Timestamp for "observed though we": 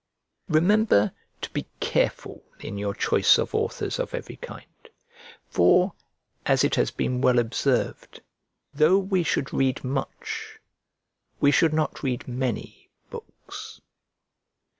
7.37-9.21